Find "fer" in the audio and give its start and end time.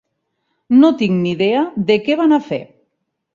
2.49-2.61